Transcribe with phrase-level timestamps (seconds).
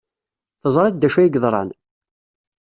[0.61, 1.69] Teẓrid d acu ay yeḍran?